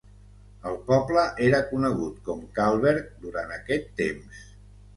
[0.69, 4.45] El poble era conegut com Kahlberg durant aquest temps.